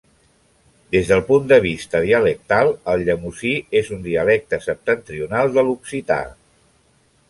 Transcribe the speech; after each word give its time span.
Des 0.95 1.11
del 1.11 1.21
punt 1.27 1.45
de 1.51 1.59
vista 1.65 2.01
dialectal 2.07 2.71
el 2.95 3.05
llemosí 3.11 3.55
és 3.83 3.95
un 3.99 4.03
dialecte 4.11 4.63
septentrional 4.69 5.59
de 5.61 5.71
l'occità. 5.71 6.23